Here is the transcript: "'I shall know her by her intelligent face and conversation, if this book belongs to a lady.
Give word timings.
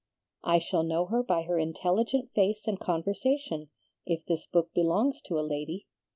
"'I 0.43 0.57
shall 0.57 0.81
know 0.81 1.05
her 1.05 1.21
by 1.21 1.43
her 1.43 1.59
intelligent 1.59 2.31
face 2.33 2.65
and 2.67 2.79
conversation, 2.79 3.69
if 4.03 4.25
this 4.25 4.47
book 4.47 4.73
belongs 4.73 5.21
to 5.27 5.39
a 5.39 5.45
lady. 5.45 5.85